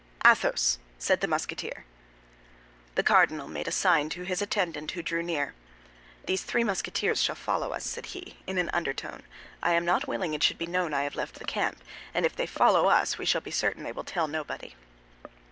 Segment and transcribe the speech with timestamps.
[0.25, 1.85] "Athos," said the Musketeer.
[2.95, 5.53] The cardinal made a sign to his attendant, who drew near.
[6.25, 9.21] "These three Musketeers shall follow us," said he, in an undertone.
[9.61, 11.83] "I am not willing it should be known I have left the camp;
[12.15, 14.73] and if they follow us we shall be certain they will tell nobody."